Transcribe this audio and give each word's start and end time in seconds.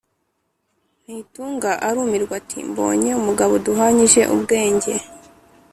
Nzitunga 1.01 1.71
arumirwa 1.87 2.33
ati: 2.41 2.57
“Mbonye 2.69 3.09
umugabo 3.21 3.53
duhwanyije 3.65 4.21
ubwenge 4.35 4.93